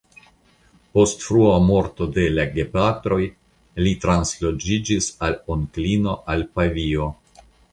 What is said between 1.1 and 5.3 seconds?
frua morto de la gepatroj li transloĝiĝis